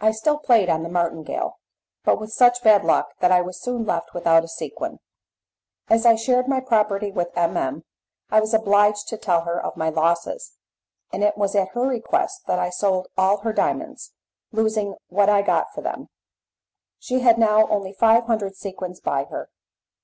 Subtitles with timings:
[0.00, 1.60] I still played on the martingale,
[2.02, 4.98] but with such bad luck that I was soon left without a sequin.
[5.88, 7.56] As I shared my property with M.
[7.56, 7.84] M.
[8.32, 10.56] I was obliged to tell her of my losses,
[11.12, 14.10] and it was at her request that I sold all her diamonds,
[14.50, 16.08] losing what I got for them;
[16.98, 19.50] she had now only five hundred sequins by her.